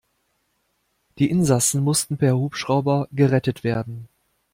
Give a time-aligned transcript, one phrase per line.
[1.19, 4.07] Die Insassen mussten per Hubschrauber gerettet werden.